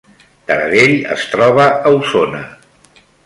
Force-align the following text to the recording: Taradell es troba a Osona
Taradell 0.51 0.93
es 1.17 1.27
troba 1.35 1.67
a 1.67 1.93
Osona 2.01 2.41